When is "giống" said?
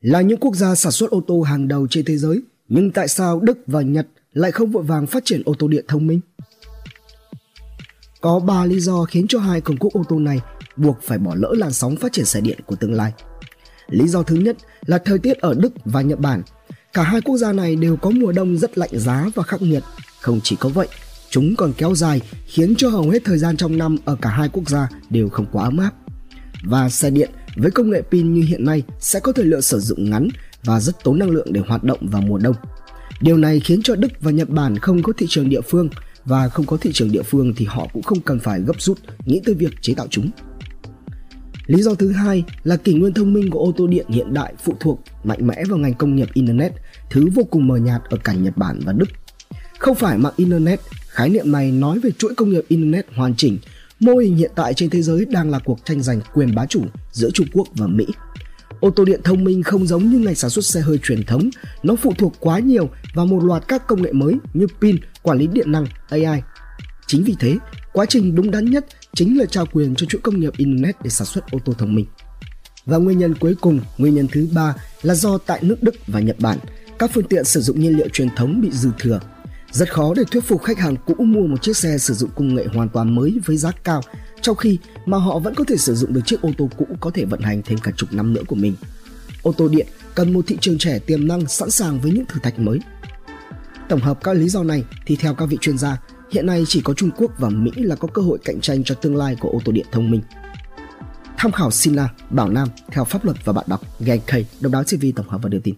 59.86-60.10